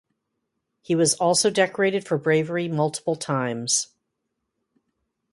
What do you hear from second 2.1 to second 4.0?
bravery multiple times.